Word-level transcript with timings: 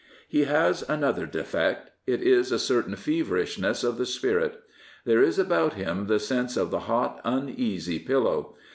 He 0.27 0.45
has 0.45 0.81
another 0.89 1.27
defect. 1.27 1.91
It 2.07 2.23
is 2.23 2.51
a 2.51 2.57
certain 2.57 2.95
feverishness 2.95 3.83
of 3.83 3.99
the 3.99 4.07
spirit. 4.07 4.59
There 5.05 5.21
is 5.21 5.37
about 5.37 5.73
him 5.75 6.07
the 6.07 6.17
sense 6.19 6.57
of 6.57 6.71
the 6.71 6.79
hot, 6.89 7.21
uneasy 7.23 7.99
pillow. 7.99 8.55